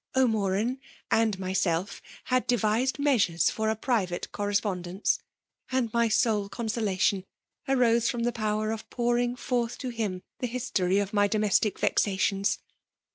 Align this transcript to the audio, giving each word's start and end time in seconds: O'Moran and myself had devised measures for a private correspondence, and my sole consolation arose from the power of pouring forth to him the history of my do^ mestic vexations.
O'Moran 0.15 0.79
and 1.11 1.37
myself 1.37 2.01
had 2.23 2.47
devised 2.47 2.97
measures 2.97 3.51
for 3.51 3.69
a 3.69 3.75
private 3.75 4.31
correspondence, 4.31 5.19
and 5.71 5.93
my 5.93 6.07
sole 6.09 6.49
consolation 6.49 7.23
arose 7.67 8.09
from 8.09 8.23
the 8.23 8.31
power 8.33 8.71
of 8.71 8.89
pouring 8.89 9.35
forth 9.35 9.77
to 9.77 9.89
him 9.89 10.23
the 10.39 10.47
history 10.47 10.97
of 10.97 11.13
my 11.13 11.27
do^ 11.29 11.39
mestic 11.39 11.77
vexations. 11.79 12.57